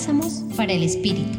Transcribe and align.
Bálsamos 0.00 0.44
para 0.56 0.72
el 0.72 0.82
Espíritu. 0.82 1.36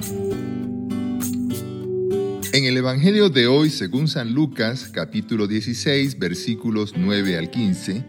En 2.53 2.65
el 2.65 2.77
Evangelio 2.77 3.31
de 3.31 3.47
hoy, 3.47 3.71
según 3.71 4.07
San 4.07 4.33
Lucas, 4.35 4.87
capítulo 4.93 5.47
16, 5.47 6.19
versículos 6.19 6.93
9 6.95 7.39
al 7.39 7.49
15, 7.49 8.05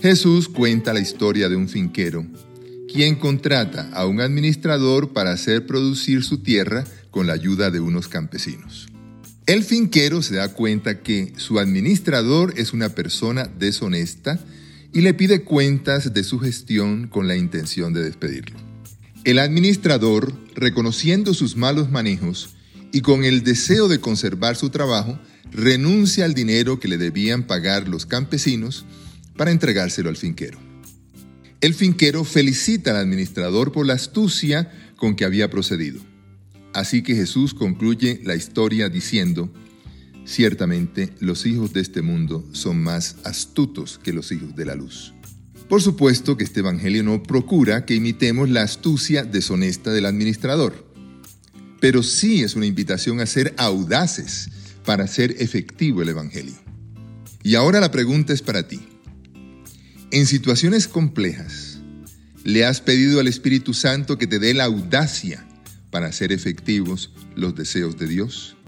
Jesús 0.00 0.48
cuenta 0.48 0.92
la 0.92 1.00
historia 1.00 1.48
de 1.48 1.56
un 1.56 1.68
finquero, 1.68 2.24
quien 2.92 3.16
contrata 3.16 3.90
a 3.92 4.06
un 4.06 4.20
administrador 4.20 5.12
para 5.12 5.32
hacer 5.32 5.66
producir 5.66 6.22
su 6.22 6.38
tierra 6.44 6.84
con 7.10 7.26
la 7.26 7.32
ayuda 7.32 7.72
de 7.72 7.80
unos 7.80 8.06
campesinos. 8.06 8.86
El 9.46 9.64
finquero 9.64 10.22
se 10.22 10.36
da 10.36 10.52
cuenta 10.52 11.00
que 11.00 11.32
su 11.38 11.58
administrador 11.58 12.54
es 12.56 12.72
una 12.72 12.90
persona 12.90 13.50
deshonesta 13.58 14.38
y 14.92 15.00
le 15.00 15.12
pide 15.12 15.42
cuentas 15.42 16.14
de 16.14 16.22
su 16.22 16.38
gestión 16.38 17.08
con 17.08 17.26
la 17.26 17.34
intención 17.34 17.92
de 17.92 18.04
despedirlo. 18.04 18.71
El 19.24 19.38
administrador, 19.38 20.32
reconociendo 20.56 21.32
sus 21.32 21.56
malos 21.56 21.90
manejos 21.90 22.50
y 22.92 23.02
con 23.02 23.24
el 23.24 23.44
deseo 23.44 23.86
de 23.86 24.00
conservar 24.00 24.56
su 24.56 24.70
trabajo, 24.70 25.16
renuncia 25.52 26.24
al 26.24 26.34
dinero 26.34 26.80
que 26.80 26.88
le 26.88 26.98
debían 26.98 27.44
pagar 27.46 27.86
los 27.88 28.04
campesinos 28.04 28.84
para 29.36 29.52
entregárselo 29.52 30.08
al 30.08 30.16
finquero. 30.16 30.58
El 31.60 31.74
finquero 31.74 32.24
felicita 32.24 32.90
al 32.90 32.96
administrador 32.96 33.70
por 33.70 33.86
la 33.86 33.94
astucia 33.94 34.72
con 34.96 35.14
que 35.14 35.24
había 35.24 35.48
procedido. 35.50 36.00
Así 36.74 37.02
que 37.02 37.14
Jesús 37.14 37.54
concluye 37.54 38.20
la 38.24 38.34
historia 38.34 38.88
diciendo, 38.88 39.52
Ciertamente 40.24 41.10
los 41.20 41.46
hijos 41.46 41.72
de 41.72 41.80
este 41.80 42.02
mundo 42.02 42.44
son 42.52 42.82
más 42.82 43.16
astutos 43.24 44.00
que 44.02 44.12
los 44.12 44.32
hijos 44.32 44.54
de 44.56 44.64
la 44.64 44.74
luz. 44.74 45.14
Por 45.72 45.80
supuesto 45.80 46.36
que 46.36 46.44
este 46.44 46.60
Evangelio 46.60 47.02
no 47.02 47.22
procura 47.22 47.86
que 47.86 47.94
imitemos 47.94 48.50
la 48.50 48.60
astucia 48.60 49.24
deshonesta 49.24 49.90
del 49.90 50.04
administrador, 50.04 50.86
pero 51.80 52.02
sí 52.02 52.42
es 52.42 52.56
una 52.56 52.66
invitación 52.66 53.20
a 53.20 53.24
ser 53.24 53.54
audaces 53.56 54.50
para 54.84 55.04
hacer 55.04 55.34
efectivo 55.38 56.02
el 56.02 56.10
Evangelio. 56.10 56.52
Y 57.42 57.54
ahora 57.54 57.80
la 57.80 57.90
pregunta 57.90 58.34
es 58.34 58.42
para 58.42 58.68
ti. 58.68 58.82
En 60.10 60.26
situaciones 60.26 60.88
complejas, 60.88 61.78
¿le 62.44 62.66
has 62.66 62.82
pedido 62.82 63.18
al 63.18 63.26
Espíritu 63.26 63.72
Santo 63.72 64.18
que 64.18 64.26
te 64.26 64.38
dé 64.38 64.52
la 64.52 64.64
audacia 64.64 65.42
para 65.90 66.08
hacer 66.08 66.32
efectivos 66.32 67.14
los 67.34 67.54
deseos 67.54 67.96
de 67.96 68.08
Dios? 68.08 68.58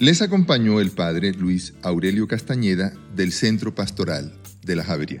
Les 0.00 0.22
acompañó 0.22 0.80
el 0.80 0.90
padre 0.90 1.34
Luis 1.34 1.72
Aurelio 1.82 2.26
Castañeda 2.26 2.92
del 3.14 3.30
Centro 3.30 3.76
Pastoral 3.76 4.36
de 4.64 4.74
la 4.74 4.82
Javería. 4.82 5.20